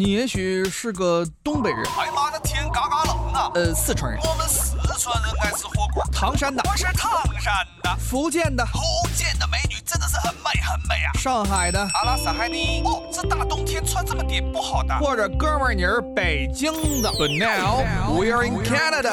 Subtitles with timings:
[0.00, 3.50] 你也许是个东北人，哎妈的天嘎嘎冷啊！
[3.54, 6.02] 呃，四川人，我们四川人爱吃火锅。
[6.10, 8.80] 唐山的，我是唐山的，福建的，福
[9.14, 11.12] 建的美女真的是很美很美啊！
[11.18, 12.80] 上海的，阿拉斯海尼。
[12.82, 14.98] 哦，这大冬天穿这么点不好的。
[15.00, 16.72] 或者哥们儿你是北京
[17.02, 17.10] 的。
[17.10, 19.12] But now we are in Canada。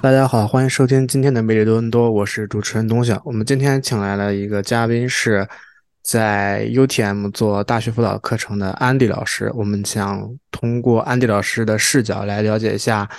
[0.00, 3.20] 大家好，欢迎收听今天的美丽多伦多，我是主持人东晓。
[3.22, 5.46] 我们今天请来了一个嘉宾是。
[6.06, 13.10] 在 UTM 做大学辅导课程的安迪老师，我们想通过安迪老师的视角来了解一下，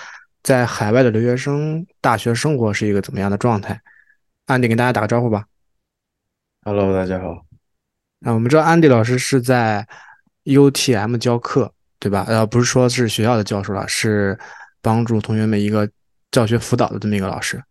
[0.42, 3.78] 在海外的留学生大学生活是一个怎么样的状态。
[4.46, 5.44] 安迪跟大家打个招呼吧。
[6.64, 7.46] Hello，大家好。
[8.20, 9.86] 那我们知道安迪老师是在
[10.46, 12.24] UTM 教课，对吧？
[12.30, 14.40] 呃，不是说是学校的教授了，是
[14.82, 15.90] 帮助同学们一个
[16.32, 17.62] 教学辅导的这么一个老师。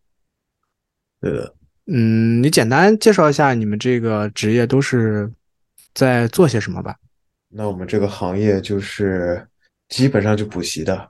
[1.22, 1.54] 对的。
[1.86, 5.32] 嗯，你简单介绍一下你们这个职业都是
[5.94, 6.96] 在做些什么吧？
[7.48, 9.46] 那我们这个行业就是
[9.88, 11.08] 基本上就补习的，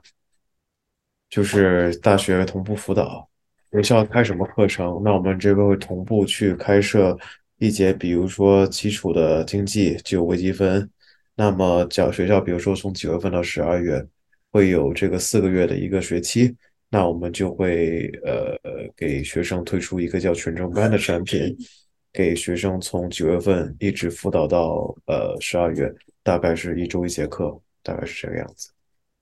[1.31, 3.27] 就是大学同步辅导，
[3.71, 7.17] 学校开什么课程，那我们这个会同步去开设
[7.57, 10.87] 一节，比如说基础的经济就微积分，
[11.33, 14.05] 那么教学校比如说从九月份到十二月
[14.51, 16.55] 会有这个四个月的一个学期。
[16.89, 18.57] 那我们就会呃
[18.95, 21.55] 给学生推出一个叫全程班的产品，
[22.13, 25.93] 给学生从九月份一直辅导到呃十二月，
[26.23, 28.69] 大概是一周一节课，大概是这个样子。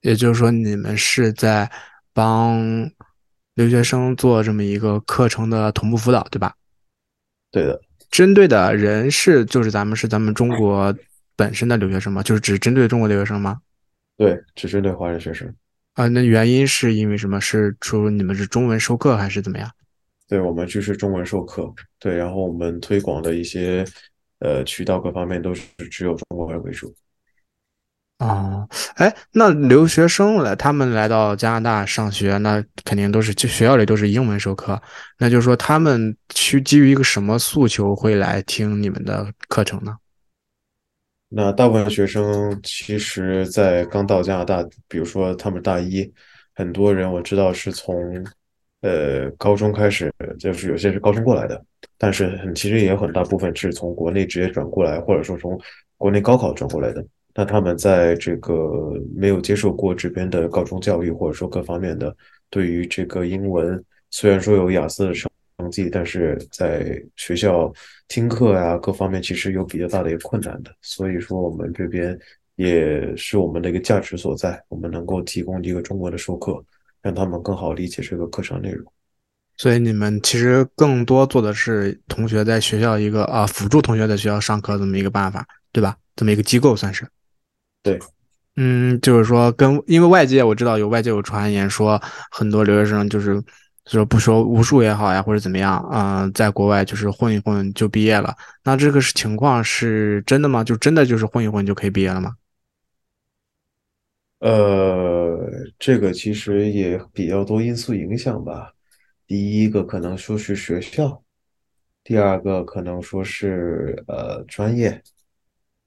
[0.02, 1.70] 也就是说，你们是在
[2.14, 2.62] 帮
[3.56, 6.54] 留学生做这么一个课程的同步辅导，对吧？
[7.52, 7.82] 对的。
[8.12, 10.96] 针对的人是就是咱们是咱们中国
[11.36, 12.22] 本身的留学生吗？
[12.22, 13.60] 就是只针对中国留学生吗？
[14.16, 15.52] 对，只针对华人学生。
[15.96, 17.40] 啊，那原因是因为什么？
[17.42, 19.70] 是说你们是中文授课还是怎么样？
[20.28, 21.74] 对，我们就是中文授课。
[22.00, 23.86] 对，然后我们推广的一些
[24.40, 26.94] 呃渠道各方面都是只有中国人为主。
[28.20, 34.82] 哦，哎，那留学生来，他们来到加拿大上学，那肯定都是就学校里都是英文授课。
[35.18, 39.96] 那就是说，他们去基于一个什么诉求会来听你们的课程呢？
[41.30, 46.09] 那大部分学生其实，在刚到加拿大，比如说他们大一，
[46.53, 48.25] 很多人我知道是从
[48.81, 51.62] 呃高中开始，就是有些是高中过来的，
[51.97, 55.59] 但是很其实也有很大部分是从国内直接转过来，或者说从
[55.97, 57.06] 国内高考转过来的。
[57.34, 58.53] 那他们在这个
[59.13, 62.16] 没有接受过这边的高中教育，或者说各方面的，
[62.50, 67.74] 对于这个英文，虽然说有雅思的成成绩，但是在学校。
[68.08, 72.16] 听课呀，各方面其实有比较大的一个困难的，所以说我们这边
[72.56, 76.64] 也是我们的一个价值所在，我们能够提供一个中国的授课，
[77.02, 78.86] 让他们更好理解这个课程内容。
[79.58, 85.98] 所以你们其实更多做的是同学在学校一个啊辅助同学在学校上课这么一个办法，对吧？
[86.16, 87.08] 这么一个机构算是。
[87.82, 87.98] 对，
[88.56, 92.00] 嗯，就是说跟因为外界我知道有外界有传言说
[92.30, 93.44] 很多留学生就是。
[93.85, 98.35] 就是不说武术也好呀，或者怎么样，嗯，在国外就是混一混就毕业了。
[98.63, 100.63] 那这个是情况是真的吗？
[100.63, 102.34] 就真的就是混一混就可以毕业了吗？
[104.40, 108.74] 呃，这个其实也比较多因素影响吧。
[109.28, 111.24] 第一个可能说是学校，
[112.03, 115.01] 第二个可能说是呃专业。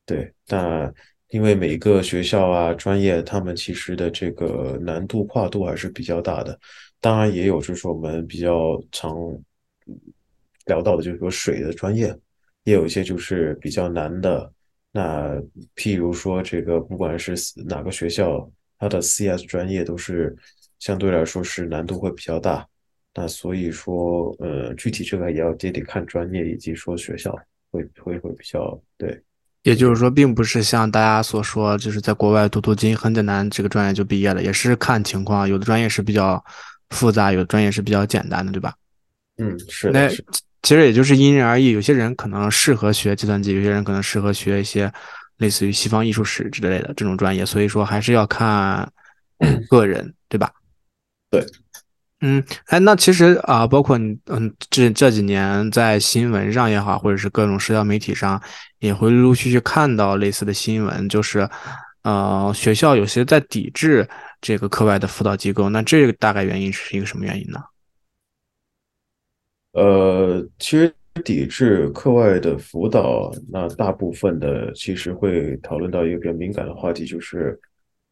[0.06, 0.92] 对，但
[1.28, 6.58] 因为每个学校啊专业，他们其实的这个难度跨度还是比较大的。
[7.00, 9.16] 当然也有，就是我们比较常
[10.66, 12.12] 聊到的，就是说水的专业，
[12.64, 14.53] 也有一些就是比较难的。
[14.91, 15.37] 那
[15.76, 17.34] 譬如说，这个不管是
[17.66, 18.50] 哪个学校，
[18.81, 20.37] 它的 CS 专业都是
[20.81, 22.66] 相对来说是难度会比较大。
[23.14, 27.32] 那所以说，呃，具体这个也要也得看专业以及说学校
[27.70, 29.22] 会会会比较对。
[29.62, 36.44] 也就是说，并不是像大家所说，就是在国外读读经很简单，这个专业就毕业了，也是看情况，有的专业是比较。
[36.91, 38.75] 复杂有的专业是比较简单的，对吧？
[39.38, 39.91] 嗯，是。
[39.91, 40.09] 那
[40.62, 44.93] 其实也就是因人而异，有些人可能适合学计算机，有些人可能适合学一些
[45.37, 48.90] 类似于西方艺术史之类的这种专业，所以说还是要看
[49.69, 50.50] 个人，对吧？
[51.31, 51.44] 对。
[52.20, 58.43] 嗯，哎，那其实啊，包括你，嗯，这这几年在新闻上也好，或者是各种社交媒体上，
[58.81, 61.49] 也会陆陆续续看到类似的新闻，就是
[62.02, 64.08] 呃，学校有些在抵制。
[64.40, 67.61] 这个课外的辅导机构，那这个大概原因是一个什么原因呢？
[69.73, 70.93] 呃，其实
[71.25, 77.58] 抵制课外的辅导，那大部分的其实会讨论到一个比较敏感的话题，就是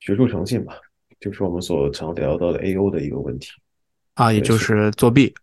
[0.00, 0.74] 学术诚信嘛，
[1.18, 3.50] 就是我们所常聊到的 A O 的一个问题
[4.14, 5.34] 啊，也就是作弊。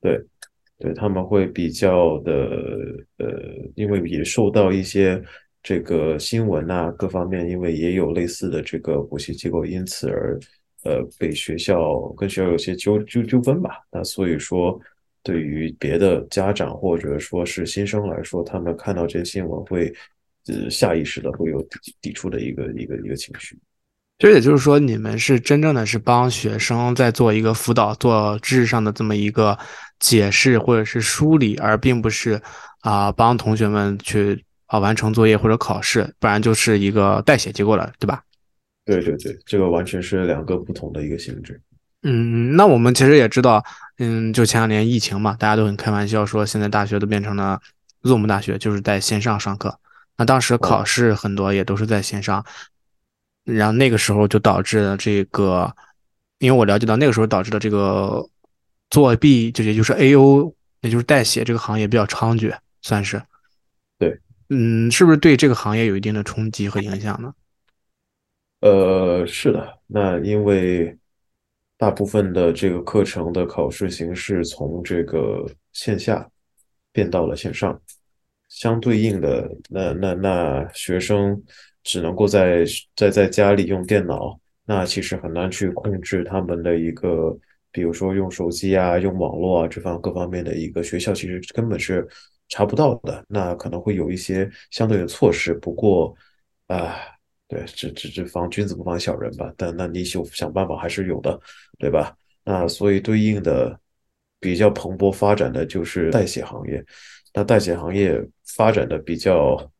[0.00, 0.20] 对，
[0.78, 2.32] 对他们会比较的
[3.18, 3.28] 呃，
[3.74, 5.22] 因为也受到一些
[5.64, 10.38] 这个新闻啊各方面，因为也有类似的这个补习机构，因此而
[10.84, 13.78] 呃被学校跟学校有些纠纠纠纷吧。
[13.90, 14.78] 那所以说，
[15.22, 19.90] 对于别的家长或者说是新生来说，他们看到这些新闻会
[20.48, 23.58] 呃下意识的会有抵抵触的一个一个一个情绪。
[24.18, 29.58] 这也就是说，你们是真正的是帮学生在做一个辅导、做知识上的这么一个
[29.98, 32.40] 解释或者是梳理，而并不是
[32.82, 34.44] 啊帮同学们去
[34.74, 38.24] 啊完成作业或者考试，不然就是一个代写机构了，对吧？
[38.84, 41.60] 对对对，这个完全是两个不同的一个性质。
[42.02, 43.64] 嗯，那我们其实也知道，
[43.98, 47.60] 嗯，就前两年疫情嘛，大家都很开玩笑说，现在大学都变成了
[48.02, 49.78] Zoom 大学，就是在线上上课。
[50.16, 52.44] 那当时考试很多也都是在线上。
[53.44, 55.72] 然后那个时候就导致了这个，
[56.38, 58.28] 因为我了解到那个时候导致的这个
[58.90, 63.22] 作弊，就也就是 A O，也就是代写这个行业比较猖獗，算是。
[64.50, 67.32] 嗯，是不是对这个行业有一定的冲击和影响呢？
[68.60, 70.96] 呃，是的，那因为
[71.76, 76.28] 大部分的这个课程的考试形式从这个线下
[76.92, 77.80] 变到了线上，
[78.48, 81.42] 相对应的，那那那学生。
[81.86, 82.64] 只能够在
[82.96, 87.38] 在在家里用电脑，那其实很难去控制他们的一个，
[87.70, 92.08] 比如说用手机啊、用网络啊这方各方面的一个学校，其实根本是
[92.48, 93.24] 查不到的。
[93.28, 96.14] 那可能会有一些相对的措施，不过
[96.66, 96.96] 啊，
[97.48, 99.52] 对，这这这防君子不防小人吧。
[99.56, 101.38] 但那你想想办法还是有的，
[101.78, 102.16] 对吧？
[102.44, 103.78] 那所以对应的
[104.40, 106.84] 比较蓬勃发展的就是代写行业，
[107.32, 109.70] 那代写行业发展的比较。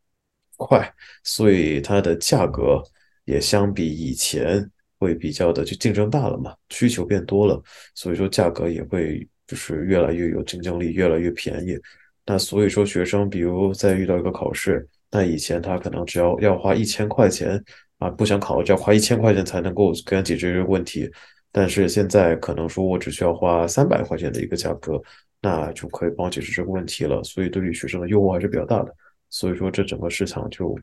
[0.56, 0.88] 快，
[1.24, 2.80] 所以它的价格
[3.24, 4.64] 也相比以前
[5.00, 7.60] 会比较的就竞争大了嘛，需求变多了，
[7.92, 11.76] 所以说价格也会就是越来越有竞争力，越来越便宜。
[12.26, 17.62] 那所以说学生比如在遇到一个考试，那以前他可能只要要花一千块钱
[17.98, 21.10] 啊，不想考就要花一千块钱才能够给他解决这个问题，
[21.52, 25.00] 但是现在可能说我只需要花三百块钱的一个价格，
[25.40, 27.22] 那就可以帮我解决这个问题了。
[27.22, 28.94] 所以对于学生的诱惑还是比较大的。
[29.30, 30.78] 所以说，这整个市场就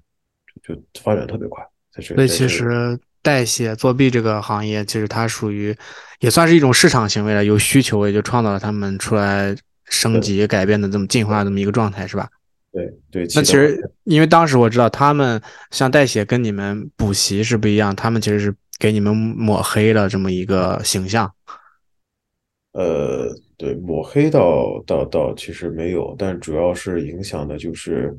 [0.61, 1.65] 就发展特别快。
[2.01, 5.73] 所以，其实代写作弊这个行业，其实它属于
[6.19, 7.45] 也算是一种市场行为了。
[7.45, 9.55] 有需求，也就创造了他们出来
[9.91, 12.27] 升级、改变的这么进化这么一个状态，是吧？
[12.71, 13.27] 对对。
[13.35, 15.39] 那其实，因为当时我知道他们
[15.69, 21.31] 像代写跟你们补习是不一样，他们其实是给你们抹黑了这么一个形象。
[22.71, 28.17] 呃，对，抹黑倒倒倒其实没有，但主要是影响的就是。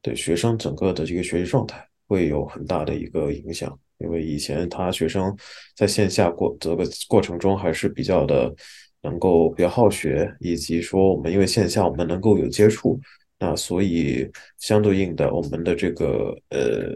[0.00, 5.36] 对学生整个的这个学习状态会有很大的一个影响，因为以前他学生
[5.74, 8.54] 在线下过这个过程中还是比较的
[9.02, 13.00] 能够比较好学，以及说我们因为线下我们能够有接触，
[13.38, 14.28] 那所以
[14.58, 16.92] 相对应的我们的这个呃，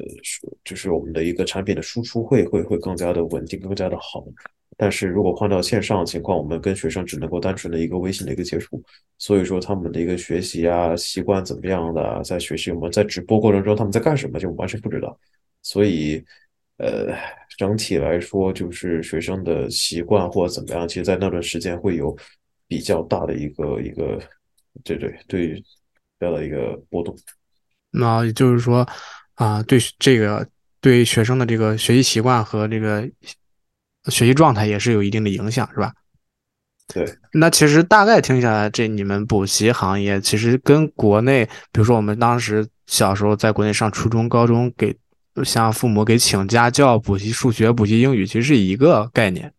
[0.65, 4.25] 就是我们的一个产品的输出会会会更加的稳定，更加的好。
[4.77, 8.83] 但是如果换到线上情况，我们跟学生只能够单纯的一个微信的一个接触，
[9.19, 15.17] 所以说他们的一个学习啊习惯怎么样的，在学习我们在直播过程中他们在干什么就完全不知道，
[15.63, 16.25] 所以
[16.83, 17.17] 呃
[17.57, 22.17] 整体来说就是学生的习惯或怎么样，其实在那段时间会有
[22.69, 24.21] 比较大的一个一个
[24.85, 25.65] 对对对比
[26.21, 27.17] 较的一个波动。
[27.91, 28.87] 那也就是说
[29.35, 30.47] 啊，对这个
[30.81, 33.09] 对学生的这个学习习惯和这个。
[34.11, 35.93] 学习状态也是有一定的影响，是吧？
[36.93, 37.07] 对。
[37.35, 44.93] 那其实大概听下来，这你们补习行业其实跟国内，比如说我们当时小时候在国内上初中、高中，给
[45.45, 49.53] 向父母给请家教补习数学、补习英语，其实是一个概念。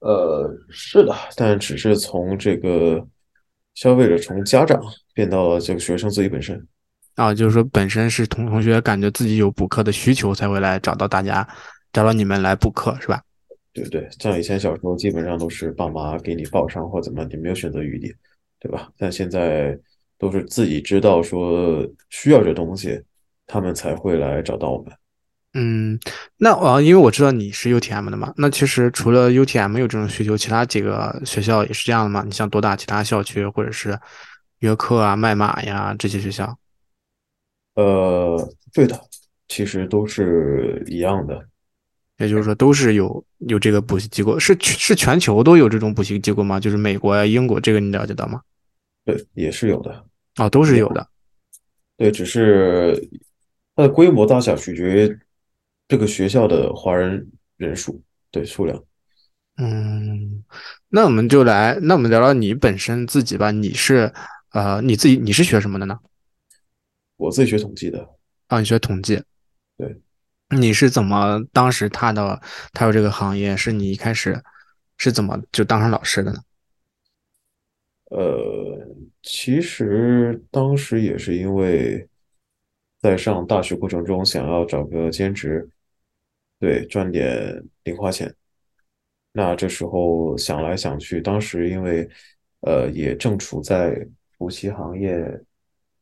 [0.00, 3.06] 呃，是的，但只是从这个
[3.74, 4.80] 消费者、从家长
[5.14, 6.66] 变到了这个学生自己本身。
[7.16, 11.46] 啊，就是说本身是同同学感觉自己有补课的需求，才会来找到大家。
[11.92, 13.20] 找到你们来补课是吧？
[13.72, 18.14] 对对，像以前小时候基本上都是爸妈给你报上或怎么，你没有选择余地，
[18.60, 18.88] 对吧？
[18.96, 19.76] 但现在
[20.16, 23.02] 都是自己知道说需要这东西，
[23.50, 24.92] 他们才会来找到我们。
[25.54, 25.98] 嗯，
[26.36, 32.22] 那呃，因为我知道你是 UTM 的嘛，那其实除了 UTM 有这种需求，其他几个学校也是这样的嘛？
[32.24, 33.98] 你像多大其他校区或者是
[34.60, 36.56] 约克啊、麦马呀这些学校？
[37.74, 39.00] 呃，对的，
[39.48, 41.44] 其实都是一样的。
[42.18, 46.60] 也就是说，都是有有这个补习机构，是是全球都有这种补习机构吗？
[46.60, 48.40] 就是美国呀、英国，这个你了解到吗？
[49.04, 50.04] 对，也是有的。
[50.36, 51.04] 哦，都是有的。
[51.96, 52.94] 对，只是
[53.76, 55.18] 它的规模大小取决于
[55.88, 58.84] 这个学校的华人人数，对数量。
[59.56, 60.44] 嗯，
[60.88, 63.50] 那我们就来，那我们聊聊你本身自己吧。
[63.50, 64.12] 你是
[64.52, 65.98] 呃，你自己你是学什么的呢？
[67.16, 68.08] 我自己学统计的。
[68.48, 69.22] 啊，你学统计。
[69.76, 70.00] 对，
[70.56, 72.40] 你是怎么当时踏到
[72.72, 73.56] 踏入这个行业？
[73.56, 74.42] 是你一开始
[74.96, 76.38] 是怎么就当上老师的呢？
[78.10, 78.88] 呃，
[79.22, 82.08] 其实当时也是因为
[83.00, 85.68] 在上大学过程中想要找个兼职，
[86.58, 88.34] 对，赚点零花钱。
[89.32, 92.08] 那这时候想来想去，当时因为
[92.60, 95.16] 呃也正处在补习行业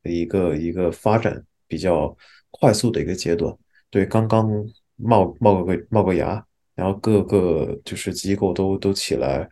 [0.03, 2.17] 的一个一个发展比较
[2.51, 3.55] 快速的一个阶段，
[3.91, 4.51] 对，刚刚
[4.97, 9.49] 冒冒个冒个芽，然后各个就是机构都都起来，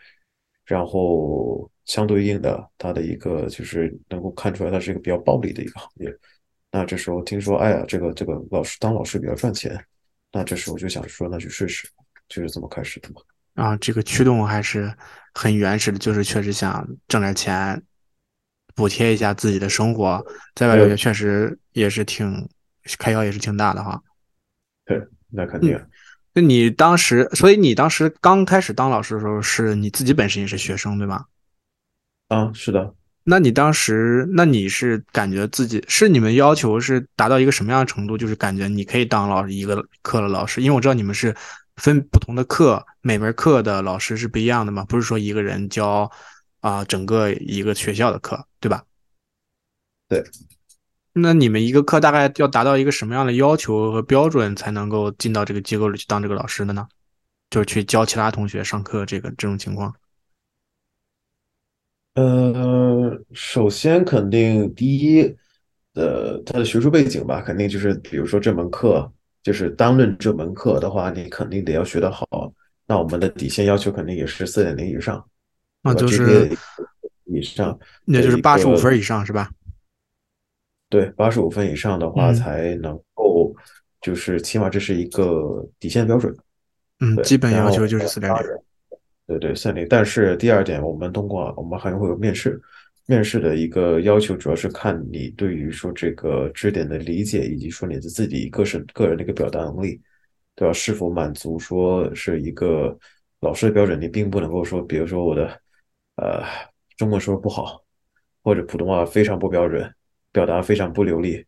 [0.64, 6.12] 然后相对应的，它的一个就是能够看出来，它是一个比较暴利的一个行业。
[6.76, 9.82] 那这时候听说，哎呀，这个这个老师当老师比较赚钱，
[10.30, 11.88] 那这时候就想说，那去试试，
[12.28, 13.22] 就是这么开始的嘛。
[13.54, 14.94] 啊，这个驱动还是
[15.32, 17.82] 很原始的，就是确实想挣点钱，
[18.74, 20.22] 补贴一下自己的生活，
[20.54, 22.46] 在外留学确实也是挺
[22.98, 23.98] 开销也是挺大的哈。
[24.84, 25.82] 对，那肯定。
[26.34, 31.24] 那你当时，所以你当时刚开始当老师的时候，是你自己本身也是学生对吧？
[32.28, 32.94] 啊，是的。
[33.28, 38.16] 那你当时，那你是感觉自己是你们要求是达到一个什么样的程度？
[38.16, 41.34] 就是感觉你可以当老师一个课的老师，因为我知道你们是。
[41.76, 44.82] 分不同的课，每门课的老师是不一样的嘛？
[44.86, 46.10] 不是说一个人教
[46.60, 48.82] 啊整个一个学校的课，对吧？
[50.08, 50.24] 对。
[51.12, 56.88] 那你们一个课大概要达到一个什么样的要求和标准，才能够进到这个机构里去当这个老师的呢？
[57.50, 59.94] 就是去教其他同学上课这个这种情况。
[62.16, 65.22] 呃，首先肯定第一，
[65.94, 69.10] 呃，他的学术背景吧，肯定就是比如说这门课。
[69.42, 72.26] 就是单论这门课的话，你肯定得要学得好。
[72.84, 75.24] 那我们的底线要求肯定也是四点零以上，
[75.82, 76.50] 那就是
[77.26, 79.48] 以上，那就是八十五分以上是吧？
[80.88, 83.54] 对，八十五分以上的话才能够，
[84.00, 86.36] 就是起码这是一个底线标准。
[86.98, 88.40] 嗯，基本要求就是四点零。
[89.26, 89.86] 对对，三零。
[89.88, 92.60] 但是第二点，我们通过我们还会有面试。
[93.08, 100.00] 面试的一个要求主要是看你对于说这个知识点的理解，以及说你的自己个人个人的一个表达能力，
[100.56, 100.72] 对吧？
[100.72, 102.98] 是否满足说是一个
[103.38, 104.00] 老师的标准？
[104.00, 105.46] 你并不能够说，比如说我的
[106.16, 106.42] 呃
[106.96, 107.80] 中文说不好，
[108.42, 109.88] 或者普通话非常不标准，
[110.32, 111.44] 表达非常不流利，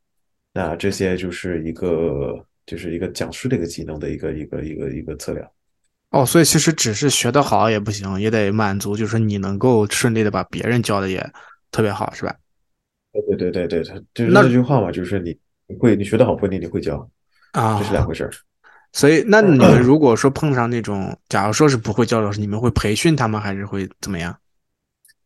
[0.52, 5.50] 那这些就是一个就是一个讲师的一个技能的一个一个一个一个测量。
[6.10, 11.24] 哦，所以其实只是学得好也不行，也得满足，就是你能够顺利的把别人教的也
[11.70, 12.34] 特别好，是吧？
[13.12, 15.36] 对对对对对，就是那句话嘛，就是你
[15.78, 17.06] 会你学得好不一定你会教
[17.52, 18.30] 啊，这是两回事儿。
[18.92, 24.34] 所以那你们 如果说碰上那种，假如说是不会教老师，你们会培训他们还是会怎么样？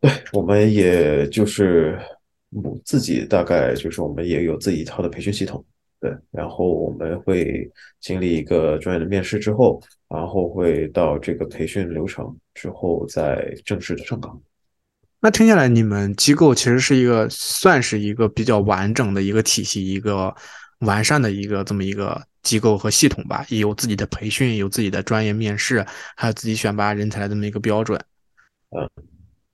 [0.00, 1.96] 对，我们也就是
[2.84, 5.64] 自己大概就是我们也有自己一套的培训系统。
[6.00, 7.70] 对，然后我们会
[8.00, 9.80] 经历一个专业的面试之后，
[10.12, 14.38] 然后会到这个培训流程之后再正式的上岗。
[15.20, 20.34] 那听下来，你们机构其实是一个算是一个比较完整的一个体系，一个
[20.80, 27.98] 完善的一个这么一个机构和系统吧，也有自己的培训，有自己的专业面试，还有自己选拔人才的这么一个标准。
[28.70, 28.90] 嗯，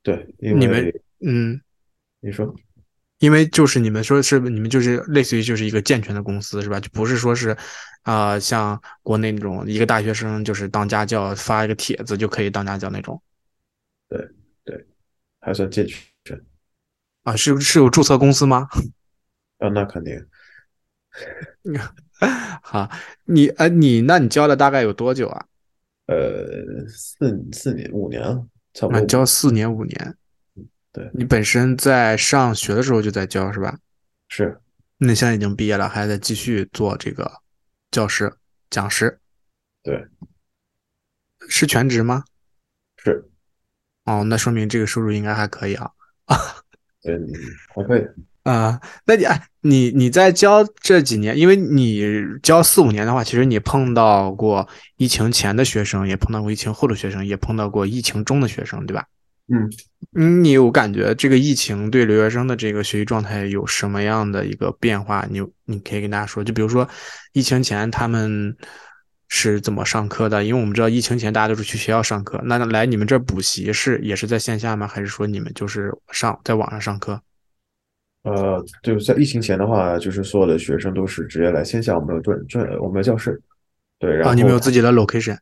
[0.02, 1.60] 对，你们嗯，
[2.20, 2.52] 你说。
[3.18, 6.78] 因为就是你们说是你们就是类似于就是一个健全的公司是吧？
[6.78, 7.56] 就不是说是，
[8.02, 13.20] 啊，像国内那种一个大学生就是当家教发一个帖子就可以当家教那种。
[14.08, 14.18] 对
[14.64, 14.86] 对，
[15.40, 16.40] 还算健全。
[17.24, 18.68] 啊，是是有注册公司吗？
[19.58, 20.26] 啊，那肯定。
[22.62, 22.88] 好，
[23.24, 25.44] 你呃你那你教了大概有多久啊？
[26.06, 28.22] 呃，四四年五年
[28.72, 29.00] 差不多。
[29.06, 30.16] 教四年五年。
[30.92, 33.78] 对你本身在上学的时候就在教是吧？
[34.28, 34.58] 是。
[34.96, 37.30] 那现在已经毕业了，还在继续做这个
[37.90, 38.32] 教师、
[38.70, 39.18] 讲师。
[39.82, 40.04] 对。
[41.48, 42.24] 是全职吗？
[42.96, 43.24] 是。
[44.04, 45.90] 哦，那说明这个收入应该还可以啊。
[47.02, 47.18] 对，
[47.74, 48.04] 还可以。
[48.42, 52.02] 啊，那你哎，你你在教这几年，因为你
[52.42, 54.66] 教四五年的话，其实你碰到过
[54.96, 59.06] 疫情前的学生，也碰到过疫情后的学生，也碰到过疫情中的学生，对吧？
[59.50, 65.26] 嗯，你有感觉这个疫情对留学生的这个学习状态有什么样的一个变化？
[65.30, 66.86] 你你可以跟大家说，就比如说
[67.32, 68.54] 疫情前他们
[69.28, 70.44] 是怎么上课的？
[70.44, 74.86] 因为我们知道疫情前大家都是去学校上课，那来你们这补习是也是在线下吗？
[74.86, 77.18] 还是说你们就是上在网上上课？
[78.24, 83.40] 呃，就是在疫情前的话，就是所有的学生都是直接来线下，我们的专专我们的教室，
[83.98, 85.38] 对，然后你们有自己的 location。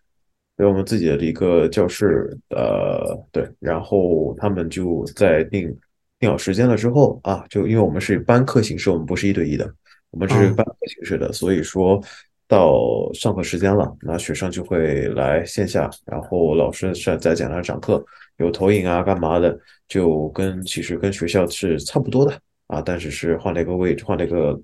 [0.58, 5.74] 有我们自己的一个教室，呃，对，然后他们就在定
[6.18, 9.70] 定好时间了之后啊，就因为我们是班课形式，我们不是一对一的，
[10.10, 12.02] 我们是班课形式的，所以说
[12.48, 18.02] 到上课时间了，那学生就会来线下，然后老师在在讲台上讲课，
[18.38, 19.58] 有投影啊，干嘛的，
[19.88, 22.32] 就跟其实跟学校是差不多的
[22.68, 24.58] 啊，但是是换了一个位置，换了一个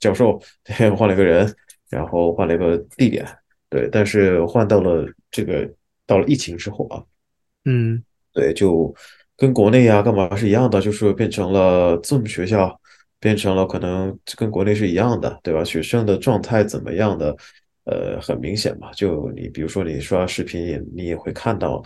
[0.00, 0.40] 教授，
[0.96, 1.54] 换了一个人，
[1.90, 3.24] 然后换了一个地点，
[3.70, 5.68] 对，但是换到了这个
[6.06, 7.02] 到了疫情之后啊，
[7.64, 8.94] 嗯对，就
[9.36, 12.80] 跟国内啊、干嘛是一样的，就是变成了 Zoom 学校，
[13.20, 15.62] 变成了可能跟国内是一样的，对吧？
[15.64, 17.36] 学生的状态怎么样的，
[17.84, 18.90] 呃，很明显嘛。
[18.92, 21.82] 就你比如说你刷视频也，你也会看到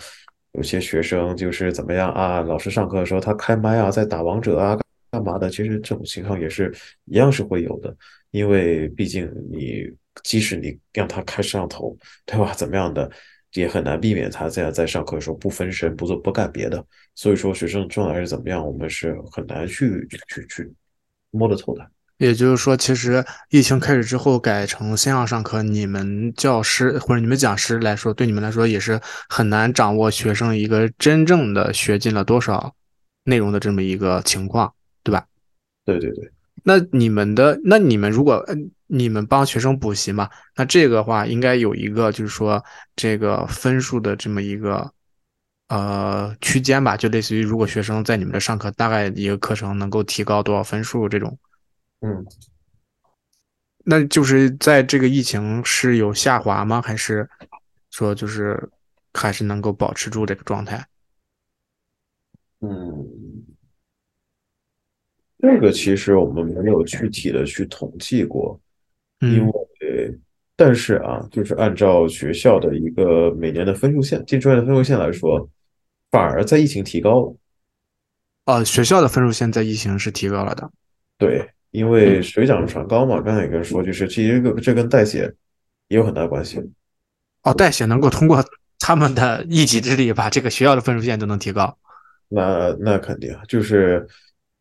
[0.53, 4.79] 有些学生就是怎么样啊，老师上课的时候他开麦啊，在打王者啊，
[5.11, 5.51] 干嘛的？
[5.51, 6.73] 其实这种情况也是
[7.07, 7.95] 一样是会有的，
[8.31, 9.91] 因为毕竟你
[10.23, 12.53] 即使你让他开摄像头，对吧？
[12.55, 13.11] 怎么样的？
[13.55, 16.83] 也很难避免他在在上课的时候不分神、不做不干别的。
[17.15, 20.73] 所以说，学生状态是怎么样，我们是很难去去去
[21.31, 21.87] 摸得透的。
[22.17, 32.75] 也就是说，其实疫情开始之后改成线上上课，你们教师或者你们讲师来说，对你们来说也是很难掌握学生一个真正的学进了多少
[33.25, 35.27] 内容的这么一个情况，对吧？
[35.85, 36.31] 对对对，
[36.63, 38.55] 那你们的，那你们如果呃
[38.87, 42.63] 你们帮学生补习嘛，那这个话应该有一个就是说
[42.95, 44.93] 这个分数的这么一个
[45.69, 51.39] 呃区间吧，就类似于如果学生在你们这上课，大概一个课程能够提高多少分数这种。
[52.01, 52.25] 嗯，
[53.85, 56.83] 那就是在这个疫情是有下滑吗？
[56.83, 57.29] 还是
[57.91, 58.71] 说就是
[59.15, 60.87] 还是能够保持住这个状态？
[62.61, 63.05] 嗯，
[65.43, 68.59] 这个其实我们没有具体的去统计过，
[69.19, 70.19] 因嗯为
[70.55, 75.49] 但是啊，就是按照学校的一个每年的分数线，进专业的分数线来说，
[76.13, 77.37] 反而在疫情提高了。
[78.45, 80.71] 呃，学校的分数线在疫情是提高了的。
[81.19, 85.33] 对，因为水涨船高嘛，刚才也跟人说，就是其实这个这跟代写
[85.89, 86.63] 也有很大关系。
[87.43, 88.45] 哦，代写能够通过
[88.79, 91.77] 他们的一己之力把这个学校的分数线都能提高。
[92.29, 94.07] 那那肯定啊，就是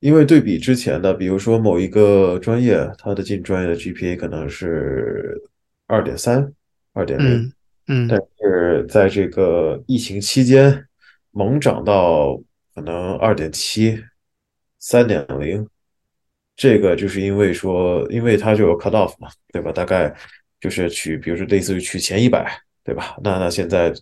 [0.02, 5.40] 因为对比之前的，比如说某一个专业，它的进专业的 GPA 可能是
[5.86, 6.52] 二点三、
[6.94, 7.54] 二点零，嗯
[7.88, 10.86] 嗯但是在这个疫情期间
[11.30, 12.36] 猛涨到
[12.74, 14.04] 可能二点七、
[14.80, 15.68] 三点零，
[16.56, 19.72] 这个就是因为说，因为它就有 cut off 嘛，对吧？
[19.72, 20.12] 大概
[20.60, 22.52] 就是取，比如说类似于取前一百，
[22.84, 23.16] 对吧？
[23.24, 23.94] 那那现在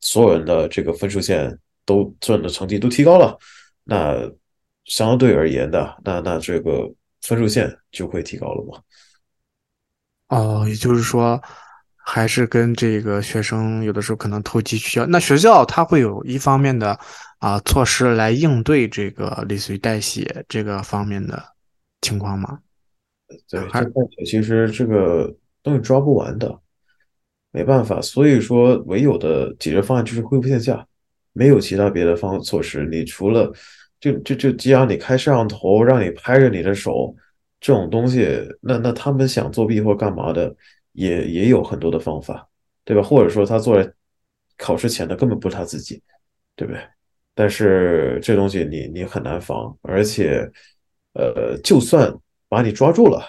[0.00, 3.38] 所有人的这个分数线都赚的成绩都提高了，
[3.84, 4.32] 那
[4.86, 6.90] 相对而言的，那那这个
[7.22, 8.80] 分数线就会提高了嘛？
[10.28, 11.40] 哦，也就是说，
[11.96, 15.06] 还是跟这个学生有的时候可能投机取巧。
[15.06, 16.98] 那学校它会有一方面的
[17.38, 21.40] 啊、措施来应对这个类似于代写这个方面的
[22.00, 22.58] 情况吗？
[23.48, 26.58] 对，还这但其实这个东西抓不完的，
[27.50, 30.86] 没办法，所以说唯有的解决方案就是恢复线下，
[31.32, 32.86] 没有其他别的方措施。
[32.86, 33.52] 你除了
[34.12, 37.14] 就就就既然你开摄像头，让你拍着你的手
[37.58, 38.28] 这种东西，
[38.60, 40.54] 那那他们想作弊或干嘛的，
[40.92, 42.48] 也也有很多的方法，
[42.84, 43.02] 对吧？
[43.02, 43.92] 或者说他做在
[44.56, 46.00] 考试前的根本不是他自己，
[46.54, 46.80] 对不对？
[47.34, 50.48] 但是这东西你你很难防，而且，
[51.14, 52.14] 呃，就算
[52.48, 53.22] 把你抓住了，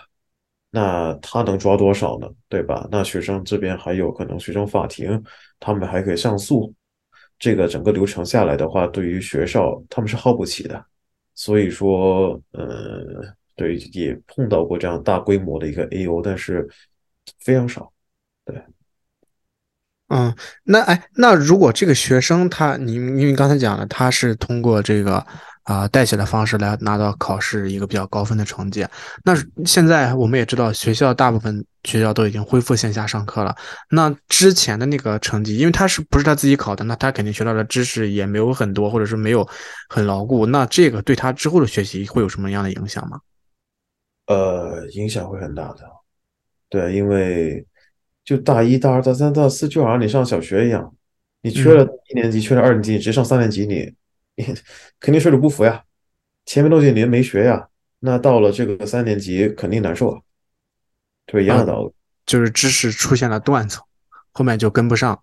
[0.72, 2.30] 那他能抓多少呢？
[2.48, 2.88] 对吧？
[2.92, 5.22] 那学生这边还有可能学生法庭，
[5.60, 6.74] 他们还可以上诉，
[7.40, 10.84] 这个整个流程下来的话，对于学校他们是耗不起的。
[11.36, 12.68] 所以说，嗯，
[13.56, 16.68] 对，也碰到过这样大规模的一个 AO，但是
[17.40, 17.92] 非常少。
[18.44, 18.60] 对
[20.10, 25.24] 嗯，那哎，那如果这个学生他，你因为刚才讲了，他是通过这个
[25.68, 28.86] 啊、代写的方式来拿到考试一个比较高分的成绩。
[29.26, 33.54] 那现在我们也知道，学校大部分学校都已经恢复线下上课了。
[33.90, 39.46] 那之前的那个成绩，因为他是不是他自己考的，那他肯定学到的知识也没有很多，或者是没有
[39.90, 40.46] 很牢固。
[40.46, 43.20] 那这个对他之后的学习会有什么样的影响吗？
[44.28, 45.80] 呃，影响会很大的。
[46.70, 47.66] 对，因为
[48.24, 50.94] 就大一、大二、大三、大四，就好像你上小学一样，
[51.42, 53.94] 你缺了一年级，缺了二年级，你直接上三年级，你你
[55.00, 55.84] 肯定水土不服呀。
[56.46, 57.68] 前面东西你没学呀，
[58.00, 60.22] 那到了这个三年级肯定难受啊，
[61.26, 61.92] 对，一样的道理。
[62.26, 63.84] 就是知识出现了断层，
[64.32, 65.22] 后面就跟不上。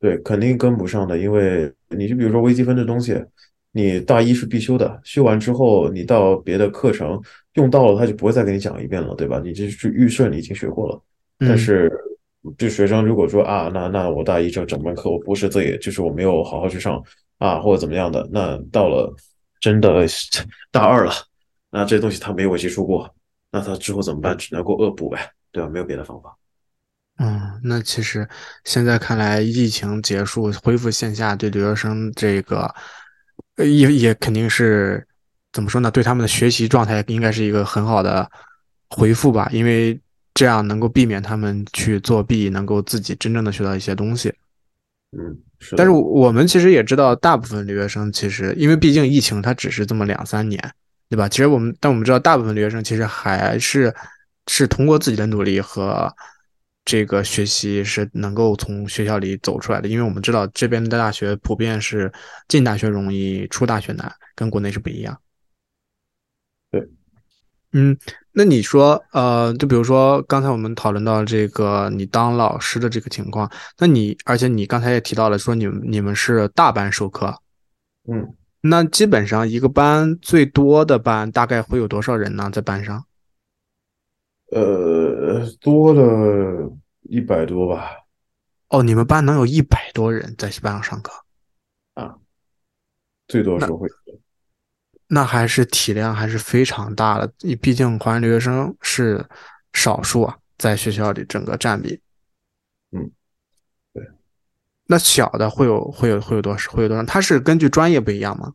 [0.00, 3.24] 对，肯定跟不上的，因为你就比如说微积分这东西，
[3.72, 7.20] 你大一是必修的，修完之后你到别的课程
[7.54, 9.40] 用到了，他就不会再给你讲一遍了，对吧？
[9.42, 11.02] 你这是预设你已经学过了。
[11.38, 11.90] 但嗯是
[12.58, 17.02] 就学生如果说啊，那那我大一这整门课我不是这也就是我没有好好去上
[17.38, 19.14] 啊，或者怎么样的，那到了
[19.60, 20.06] 真的
[20.70, 21.12] 大二了，
[21.70, 23.12] 那这东西他没有接触过，
[23.50, 24.36] 那他之后怎么办？
[24.36, 25.68] 只能够恶补呗，对吧？
[25.68, 26.36] 没有别的方法。
[27.18, 28.28] 嗯，那其实
[28.64, 32.68] 现在看来，疫情结束恢复线下，对留学生这个，
[33.56, 35.06] 也也肯定是
[35.52, 35.90] 怎么说呢？
[35.90, 38.28] 对他们的学习状态应该是一个很好的
[38.90, 39.98] 回复吧，因为
[40.34, 44.34] 这样能够避免他们去作弊，能够自己真正的学到一些东西。
[45.16, 45.74] 嗯，是。
[45.76, 50.60] 但是我们其实也知道，大部分留学生其实，因为毕竟疫情它只是这么两三年，
[51.08, 51.28] 对吧？
[51.28, 53.94] 其实我们，但我们知道，大部分留学生其实还是
[54.48, 56.12] 是通过自己的努力和。
[56.86, 62.12] 这个学习是能够从学校里走出来的，因为我们知道这边的大学普遍是
[62.46, 65.18] 进大学容易出大学难，跟国内是不一样。
[66.70, 66.86] 对，
[67.76, 67.98] 嗯，
[68.30, 77.36] 那你说，呃，就比如说刚才我们讨论到这个你当老师的这个情况，那你而且你刚才也提到了说你们你们是大班授课，
[78.08, 82.48] 嗯，那基本上一个班最多的班大概会有多少人呢？
[82.52, 83.04] 在班上？
[84.52, 87.90] 呃，多了一百多吧。
[88.68, 91.12] 哦，你们班能有一百多人在班上上课
[91.94, 92.14] 啊？
[93.26, 93.88] 最多时候会。
[95.08, 97.32] 那还是体量还是非常大的。
[97.40, 99.24] 你毕竟华人留学生是
[99.72, 102.00] 少数啊，在学校里整个占比。
[102.92, 103.10] 嗯，
[103.92, 104.02] 对。
[104.86, 106.72] 那小的会有会有会有多少？
[106.72, 107.02] 会有多少？
[107.04, 108.52] 它是根据专业不一样吗？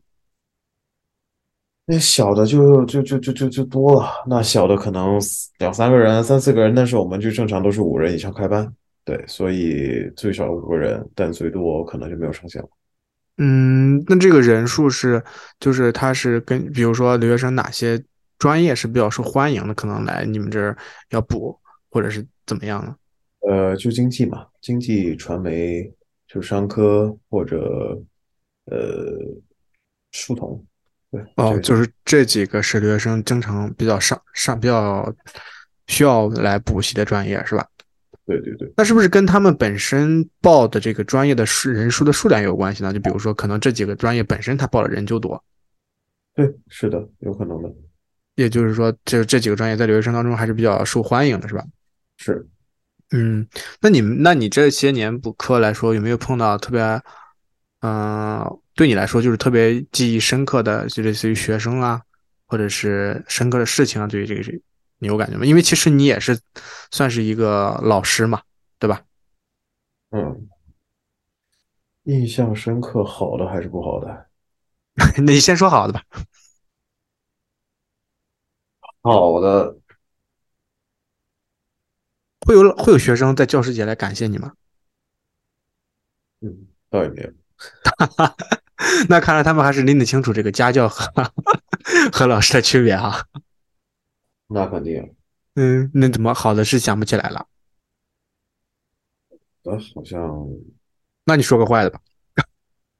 [1.86, 5.18] 那小的就就就就就就多了，那小的可能
[5.58, 8.72] 两三个人、三四个人，但是我们就正常都是五人以上开班，
[9.04, 12.68] 对，所以最少五个人，但最多可能就没有上限了。
[13.42, 15.24] 嗯，那这个人数是，
[15.58, 18.02] 就是他是跟，比如说留学生哪些
[18.38, 20.76] 专业是比较受欢迎的，可能来你们这儿
[21.08, 21.58] 要补，
[21.90, 22.94] 或者是怎么样呢？
[23.48, 25.90] 呃，就经济嘛，经济、传媒，
[26.28, 27.98] 就商科或者
[28.66, 29.16] 呃
[30.12, 30.62] 数统。
[31.36, 35.10] 哦，就是这几个是留学生经常比较上上比较
[35.86, 37.66] 需要来补习的专业，是吧？
[38.38, 38.72] 对对对。
[38.76, 42.92] 那是不是跟他们本身报的这个专业的数人数的数量有关系呢？
[42.92, 45.42] 就比如说，可能这几个专业本身他报的人就多。
[46.34, 47.68] 对，是的，有可能的。
[48.36, 51.64] 也就是说，这这几个专业在留学生当中还是比较受欢迎的，是吧？
[52.16, 52.46] 是。
[53.12, 53.46] 嗯，
[53.80, 56.80] 那你们，那你这些年补课来说，有没有碰到特别，
[57.80, 58.46] 嗯？
[58.76, 62.00] 对你来说，就是特别记忆深刻的，就类似于学生啊，
[62.46, 64.06] 或者是深刻的事情啊。
[64.06, 64.40] 对于这个，
[65.00, 65.44] 你有感觉吗？
[65.44, 66.38] 因为其实你也是
[66.90, 68.42] 算是一个老师嘛，
[68.78, 69.02] 对吧？
[70.10, 70.48] 嗯，
[72.04, 74.26] 印象深刻，好的还是不好的？
[75.16, 76.04] 那 你先说好的吧。
[79.02, 79.78] 好的，
[82.40, 84.52] 会有会有学生在教师节来感谢你吗？
[86.42, 87.32] 嗯，倒也没有。
[87.56, 88.36] 哈哈。
[89.08, 91.10] 那看来他们还是拎得清楚这个家教和
[92.12, 93.24] 和老师的区别啊。
[94.50, 95.14] 那肯定。
[95.54, 97.46] 嗯，那怎么好的是想不起来了？
[99.64, 100.48] 呃，好像。
[101.24, 102.00] 那你说个坏的吧。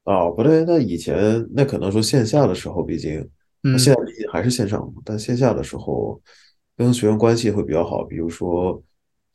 [0.04, 3.20] 哦，不对，那以前那可能说线下的时候，毕竟
[3.62, 6.20] 嗯现在毕竟还是线上，但线下的时候
[6.76, 8.04] 跟学生关系会比较好。
[8.04, 8.82] 比如说，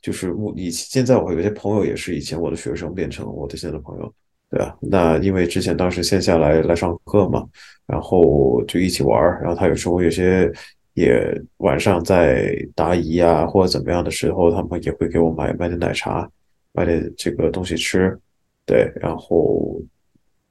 [0.02, 4.14] 就是我以现在我有些朋友也是以前我的学生变成我的现在的朋友。
[4.48, 7.44] 对吧，那因为之前当时线下来来上课嘛，
[7.88, 10.50] 然后就一起玩儿，然后他有时候有些
[10.96, 16.28] 也晚上在答疑啊或者怎么样的时候，他们也会给我买买点奶茶，
[16.72, 18.18] 买点这个东西吃，
[18.66, 19.80] 对，然后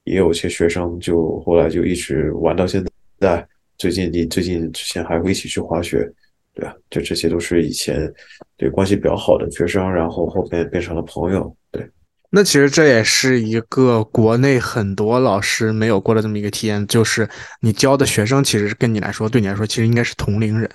[0.04, 2.84] 也有些学生就后来就一直玩到现
[3.18, 6.08] 在，最近你最近之前还会一起去滑雪，
[6.54, 8.12] 对啊，就这些都是以前
[8.56, 11.84] 对关系比较好的学生，然后后面变成了朋友，对。
[12.34, 20.68] 那其实这也是一个国内很多老师没有过的这么一个体验，就是你教的学生其实跟你来说，对你来说其实应该是同龄人，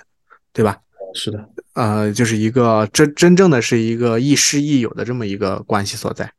[0.53, 0.79] 对吧？
[1.13, 6.31] 是的，呃，就是一个真真正的是一个亦师亦友的这么一个关系所在。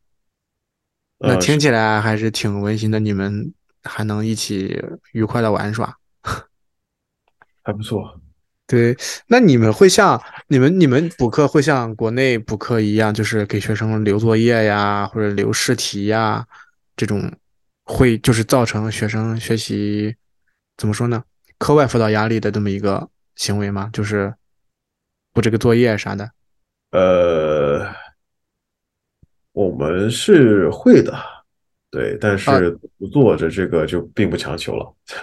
[1.18, 3.52] 那听起来还是挺温馨的，你们
[3.82, 5.94] 还能一起愉快的玩耍，
[7.62, 8.18] 还不错。
[8.70, 16.46] 对，那你们会像你们你们补课会像国内补课一样，就是给学生留作业呀，或者留试题呀，
[16.94, 17.32] 这种
[17.84, 20.14] 会就是造成学生学习
[20.76, 21.24] 怎么说呢？
[21.58, 23.90] 课外辅导压力的这么一个行为吗？
[23.92, 24.32] 就是
[25.32, 26.30] 补这个作业啥的？
[26.92, 27.92] 呃，
[29.50, 31.12] 我们是会的，
[31.90, 34.84] 对，但是不做着这个就并不强求了。
[34.84, 35.18] 啊，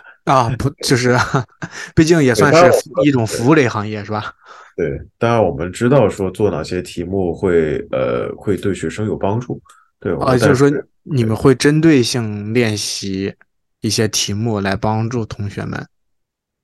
[0.57, 1.17] 不，就是，
[1.95, 2.71] 毕竟也算是
[3.03, 4.33] 一种服务类行业，是吧？
[4.75, 9.61] 对，当然我们知道说做哪些题目会呃会对学生有帮助，
[9.99, 10.71] 对啊，就是说
[11.03, 13.33] 你们会针对性练习
[13.81, 15.85] 一些题目来帮助同学们。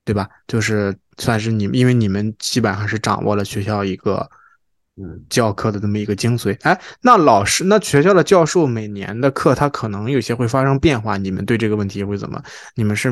[0.06, 0.28] 对吧？
[0.48, 4.30] 就是算是你们，因为你们基本上是掌握了学校一个
[4.98, 6.58] 嗯，教课的这么一个精髓。
[6.64, 12.44] 哎，那老师，那学校的教授每年的课，他可能有些会发生变化，你们对这个问题会怎么？
[12.76, 13.10] 你们是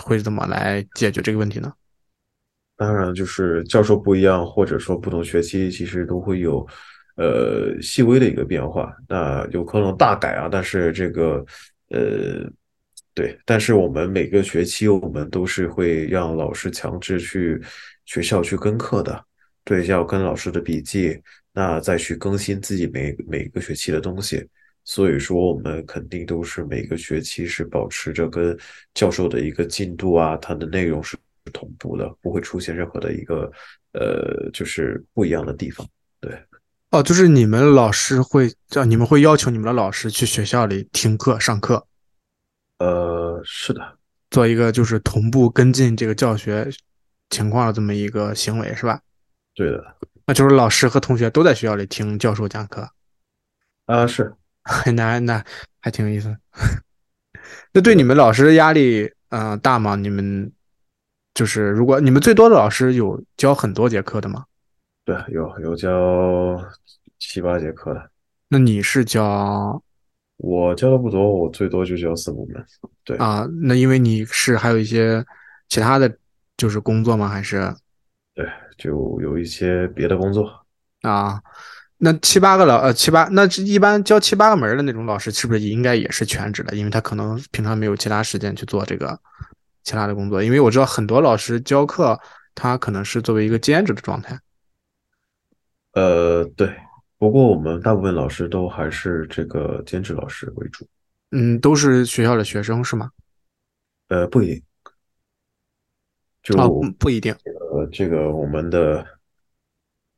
[0.00, 1.72] 会怎么来解决这个问题呢？
[2.76, 6.66] 当然就是教授不一样，或者说不同学期其实都会有
[7.16, 11.44] 呃细微的一个变化，那有可能大改啊，但是这个
[11.90, 12.50] 呃
[13.14, 17.62] 对，但是我们每个学期我们都是会让老师强制去
[18.06, 19.24] 学校去跟课的，
[19.62, 21.16] 对，要跟老师的笔记，
[21.52, 24.44] 那再去更新自己每每个学期的东西。
[24.84, 28.56] 所以说，我们肯定都是每个学期是保持着跟
[28.92, 31.16] 教授的一个进度啊，它的内容是
[31.52, 33.50] 同步的，不会出现任何的一个
[33.92, 35.86] 呃，就是不一样的地方。
[36.20, 36.38] 对，
[36.90, 41.86] 哦，就是你们老师会叫你们会要求你们的老师去学校里听课上课，
[42.78, 43.98] 呃，是的，
[44.30, 46.70] 做一个就是同步跟进这个教学
[47.30, 49.00] 情况的这么一个行为，是吧？
[49.54, 52.88] 对的，那就是老师和同学都在学校里听教授讲课，
[53.86, 54.34] 啊，是，
[54.94, 55.44] 那那
[55.80, 56.36] 还挺有意思。
[57.72, 59.96] 那对你们老师压力嗯、呃大吗？
[59.96, 60.50] 你们
[61.34, 64.44] 就是如果你们最多的老师有教很多节课的吗？
[65.04, 66.58] 对，有有教
[67.18, 68.10] 七八节课的，
[68.48, 69.82] 那你是教
[70.38, 72.64] 我教的不多，我最多就教四五门。
[73.04, 75.24] 对，啊、那因为你是还有一些
[75.68, 76.16] 其他的
[76.56, 77.28] 就是工作吗？
[77.28, 77.74] 还是
[78.34, 78.48] 对，
[78.78, 80.64] 就有一些别的工作。
[81.02, 81.42] 啊？
[82.04, 86.76] 那七八个老呃七八，那这一般教七八个门的那种老师，是不是应该也是全职的？
[86.76, 89.18] 因为他可能平常没有其他时间去做这个
[89.82, 90.42] 其他的工作。
[90.42, 92.20] 因为我知道很多老师教课，
[92.54, 94.38] 他可能是作为一个兼职的状态。
[95.92, 96.76] 呃，对，
[97.16, 100.86] 不过我们大部分老师都还是这个兼职老师为主。
[101.30, 103.10] 嗯，都是学校的学生是吗？
[104.08, 104.62] 呃，不一定，
[106.42, 106.54] 就
[106.98, 107.34] 不一定。
[107.72, 109.02] 呃，这个我们的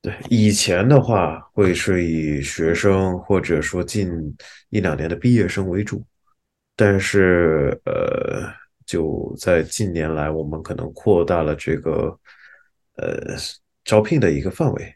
[0.03, 4.09] 对以前的话会是以学生或者说近
[4.71, 6.05] 一两年的毕业生为主，
[6.77, 8.49] 但是呃，
[8.85, 12.19] 就在近年来，我们可能扩大了这个
[12.97, 13.37] 呃
[13.85, 14.95] 招聘的一个范围。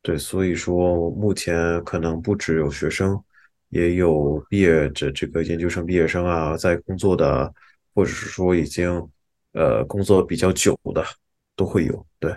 [0.00, 3.20] 对，所以说目前可能不只有学生，
[3.70, 7.52] 也有毕业这这个研究生毕业生啊，在工作的，
[7.92, 8.88] 或者是说已经
[9.52, 11.04] 呃工作比较久的
[11.56, 12.06] 都会有。
[12.20, 12.32] 对，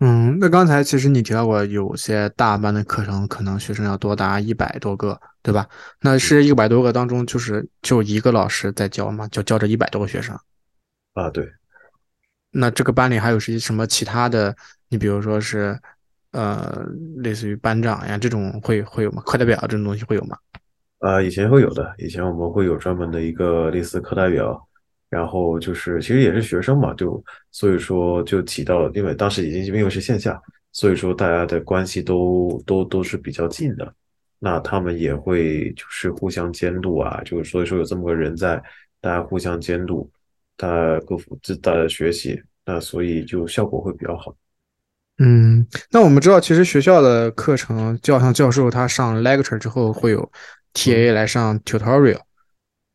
[0.00, 5.66] 嗯，那刚才其实你提到过，有些大班的课程可能学生要多达一百多个，对吧？
[6.02, 10.38] 那是一百多个当中，就是就一个老师在教嘛，就教这一百多个学生。
[11.14, 11.50] 啊，对，
[12.50, 14.54] 那这个班里还有些什么其他的？
[14.88, 15.78] 你比如说是，
[16.32, 16.84] 呃，
[17.16, 19.22] 类似于班长呀这种会会有吗？
[19.24, 20.36] 课代表这种东西会有吗？
[20.98, 24.65] 啊，以前会有的，以前我们会有专门的一个类似课代表，
[25.08, 30.40] 然后就是其实也是学生嘛，就所以说就起到了，因为当时已经因为是线下，
[30.72, 33.94] 所以说大家的关系都都都是比较近的，
[34.38, 38.60] 那他们也会就是互相监督啊，就是所以说有这么个人在，
[39.00, 40.10] 大家互相监督，
[40.56, 44.34] 他各辅自大家学习，那所以就效果会比较好。
[45.18, 50.30] 嗯，那我们知道，其实学校的课程，就像教授他上 lecture 之后会有
[50.74, 52.20] TA 来上 tutorial。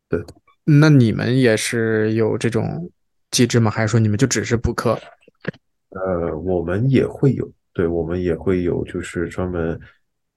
[0.10, 0.20] 对。
[0.64, 2.92] 那你们也是有这种
[3.32, 3.72] 机制吗？
[3.72, 4.98] 还是说你们就只是补课？
[5.90, 9.80] 呃，我们也会有，对，我们也会有，就是专门，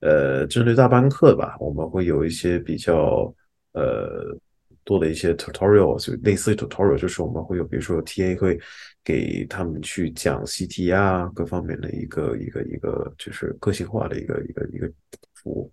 [0.01, 3.33] 呃，针对大班课吧，我们会有一些比较，
[3.73, 4.37] 呃，
[4.83, 8.59] 多的一些 tutorial，就类似于 tutorial，就是我们会有，比如说 TA 会
[9.05, 14.91] 给他们去讲习题啊，各方面的一个一个一个，就是个性化的一个一个一个
[15.35, 15.71] 服务。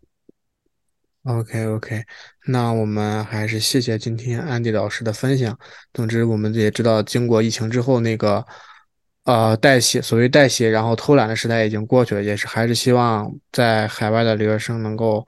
[1.23, 2.03] OK OK，
[2.47, 5.55] 那我们还是谢谢今天安迪老师的分享。
[5.93, 8.43] 总之，我们也知道，经过疫情之后，那个
[9.25, 15.25] 呃代写所谓代写然后偷懒的时代已经过去了，也是还是希望在海外的留学生能够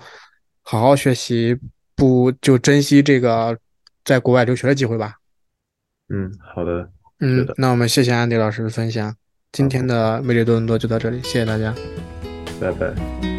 [0.64, 1.56] 好好学习，
[1.96, 3.56] 不就珍惜这个
[4.04, 5.18] 在国外留学的机会吧。
[6.10, 9.16] 嗯，好的，嗯，那我们谢谢安迪老师的分享。
[9.52, 11.72] 今天的魅力多伦多就到这里，谢谢大家。
[12.60, 13.33] 拜拜。